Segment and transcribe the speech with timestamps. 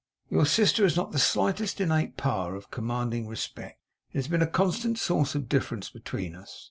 [0.31, 3.79] Your sister has not the slightest innate power of commanding respect.
[4.11, 6.59] It has been a constant source of difference between us.